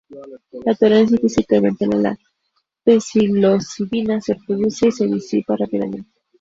[0.65, 2.17] La tolerancia física y mental a la
[2.99, 6.09] psilocibina se produce y se disipa rápidamente.